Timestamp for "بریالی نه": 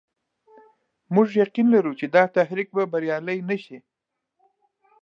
2.91-3.57